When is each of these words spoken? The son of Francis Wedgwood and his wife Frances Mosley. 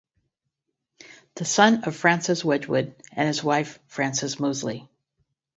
The 1.35 1.45
son 1.45 1.83
of 1.83 1.95
Francis 1.95 2.43
Wedgwood 2.43 2.95
and 3.11 3.27
his 3.27 3.43
wife 3.43 3.77
Frances 3.85 4.39
Mosley. 4.39 4.89